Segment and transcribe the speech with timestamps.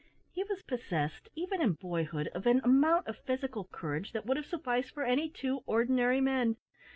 [0.31, 4.47] He was possessed, even in boyhood, of an amount of physical courage that would have
[4.47, 6.57] sufficed for any two ordinary men.